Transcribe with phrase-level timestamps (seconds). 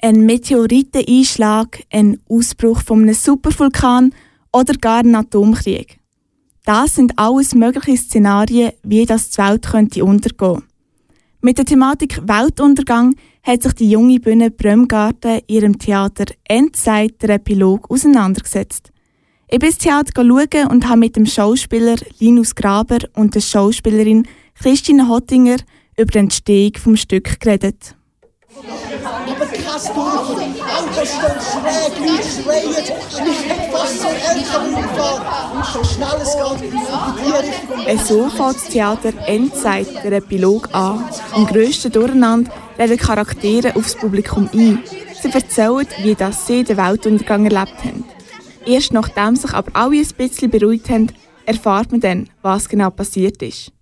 [0.00, 4.14] ein Meteoriteneinschlag, ein Ausbruch von einem Supervulkan
[4.52, 5.98] oder gar ein Atomkrieg.
[6.64, 10.62] Das sind alles mögliche Szenarien, wie das die Welt könnte untergehen.
[11.40, 17.90] Mit der Thematik Weltuntergang hat sich die junge Bühne Brömgarten ihrem Theater Endzeit der Epilog
[17.90, 18.92] auseinandergesetzt.
[19.48, 24.28] Ich bin ins Theater schauen und habe mit dem Schauspieler Linus Graber und der Schauspielerin
[24.60, 25.56] Christine Hottinger
[25.96, 27.96] über die Entstehung des Stück geredet.
[29.68, 32.70] Autos stehen schräg, Leute schreien.
[33.30, 34.16] Ich hätte fast so ein.
[35.56, 36.72] Und so schnell es geht,
[37.86, 37.98] in.
[37.98, 41.04] So fängt das Theater Endzeit, der Epilog, an.
[41.36, 44.82] Im grössten Durcheinander reden Charaktere aufs Publikum ein.
[45.20, 48.04] Sie erzählen, wie das sie den Weltuntergang erlebt haben.
[48.64, 51.12] Erst nachdem sich aber alle ein bisschen beruhigt haben,
[51.44, 53.72] erfahrt man dann, was genau passiert ist.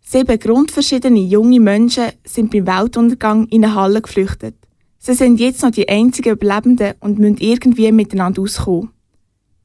[0.00, 4.54] Sieben grundverschiedene junge Menschen sind beim Weltuntergang in eine Halle geflüchtet.
[4.98, 8.90] Sie sind jetzt noch die einzigen Überlebenden und müssen irgendwie miteinander auskommen.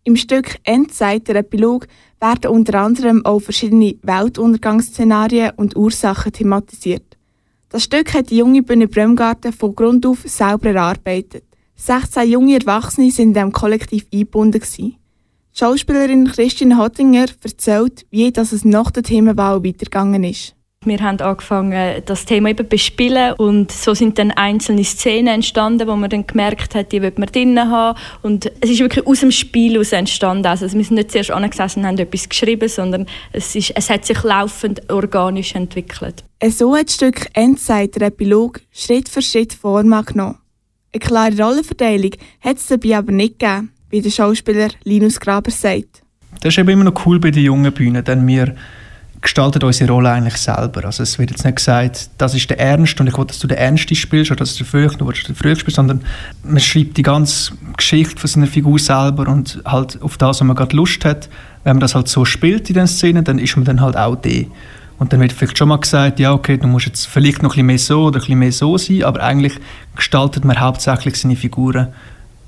[0.06, 1.88] Im Stück Endzeit der Epilog
[2.20, 7.18] werden unter anderem auch verschiedene Weltuntergangsszenarien und Ursachen thematisiert.
[7.70, 11.46] Das Stück hat die junge Bühne Brömgarten von Grund auf selber erarbeitet.
[11.76, 14.62] 16 junge Erwachsene sind in diesem Kollektiv eingebunden.
[14.62, 14.98] Die
[15.54, 20.56] Schauspielerin Christine Hottinger erzählt, wie das es nach der Themenwahl weitergegangen ist.
[20.86, 25.96] Wir haben angefangen, das Thema eben bespielen und so sind dann einzelne Szenen entstanden, wo
[25.96, 29.32] man dann gemerkt hat, die will man drinnen haben und es ist wirklich aus dem
[29.32, 30.46] Spiel aus entstanden.
[30.46, 34.06] Also wir sind nicht zuerst angesessen und haben etwas geschrieben, sondern es, ist, es hat
[34.06, 36.24] sich laufend organisch entwickelt.
[36.50, 40.40] So hat das Stück Endzeit der Epilog Schritt für Schritt Form angenommen.
[40.94, 42.12] Eine klare Rollenverteilung
[42.42, 46.02] hat es dabei aber nicht gegeben wie der Schauspieler Linus Graber sagt.
[46.42, 48.56] Das ist eben immer noch cool bei den jungen Bühnen, denn wir
[49.24, 50.84] gestalten unsere Rolle eigentlich selber.
[50.86, 53.48] Also es wird jetzt nicht gesagt, das ist der Ernst und ich will, dass du
[53.48, 56.02] der Ernste spielst oder dass du Früchte, du willst der Früchte spielst, sondern
[56.44, 60.58] man schreibt die ganze Geschichte von seiner Figur selber und halt auf das, was man
[60.58, 61.30] gerade Lust hat.
[61.64, 64.18] Wenn man das halt so spielt in den Szenen, dann ist man dann halt auch
[64.18, 64.46] der.
[65.00, 67.66] Und dann wird vielleicht schon mal gesagt, ja okay, du musst jetzt vielleicht noch ein
[67.66, 69.54] bisschen mehr so oder ein bisschen mehr so sein, aber eigentlich
[69.96, 71.88] gestaltet man hauptsächlich seine Figuren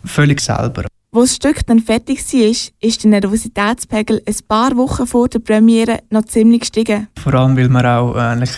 [0.04, 0.84] völlig selber.
[1.16, 6.00] Wo das Stück dann fertig war, ist der Nervositätspegel ein paar Wochen vor der Premiere
[6.10, 7.08] noch ziemlich gestiegen.
[7.18, 8.52] Vor allem, weil wir auch eigentlich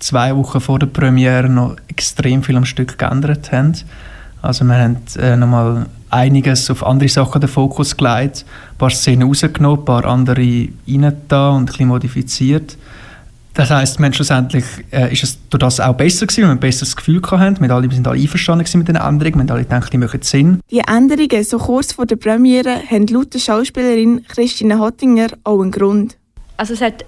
[0.00, 3.76] zwei Wochen vor der Premiere noch extrem viel am Stück geändert haben.
[4.42, 9.28] Also wir haben äh, nochmal einiges auf andere Sachen den Fokus gelegt, ein paar Szenen
[9.28, 12.76] rausgenommen, ein paar andere rein da und ein bisschen modifiziert.
[13.60, 16.96] Das heisst, schlussendlich äh, ist es durch das auch besser gewesen, weil wir ein besseres
[16.96, 17.60] Gefühl hatten.
[17.60, 20.22] Wir, alle, wir sind alle einverstanden mit den Änderungen, wir haben alle gedacht, die machen
[20.22, 20.60] Sinn.
[20.70, 25.72] Die Änderungen so kurz vor der Premiere haben laut der Schauspielerin Christine Hottinger auch einen
[25.72, 26.16] Grund.
[26.56, 27.04] Also es hat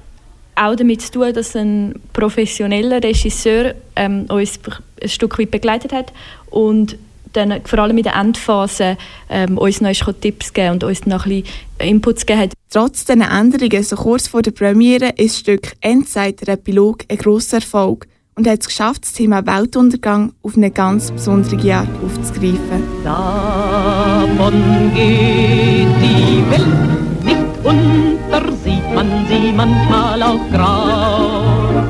[0.55, 4.61] auch damit zu tun, dass ein professioneller Regisseur ähm, uns
[5.03, 6.13] ein Stück weit begleitet hat
[6.51, 6.99] und
[7.33, 8.97] dann vor allem in der Endphase
[9.29, 12.53] ähm, uns noch Tipps geben und uns noch ein bisschen Inputs gegeben hat.
[12.71, 17.19] Trotz dieser Änderungen so kurz vor der Premiere ist das Stück Endzeit der Epilog ein
[17.19, 22.83] grosser Erfolg und hat es geschafft, das Thema Weltuntergang auf eine ganz besondere Art aufzugreifen.
[23.05, 31.85] Davon geht die Welt nicht unter, sieht man sie manchmal auch grau.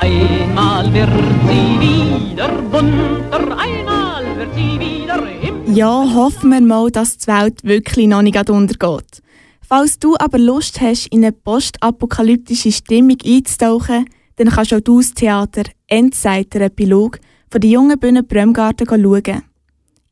[0.00, 1.10] Einmal wird
[1.46, 3.91] sie wieder bunter, einmal
[5.66, 9.22] Ja, hoffen wir mal, dass die Welt wirklich noch nicht untergeht.
[9.66, 15.14] Falls du aber Lust hast, in eine postapokalyptische Stimmung einzutauchen, dann kannst auch du das
[15.14, 17.20] Theater Endzeit, der Epilog,
[17.50, 19.42] von der jungen Bühne Brömgarten schauen.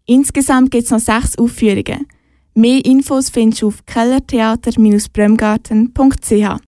[0.06, 2.06] Insgesamt gibt es noch sechs Aufführungen.
[2.54, 6.58] Mehr Infos findest du auf kellertheater-brömgarten.ch.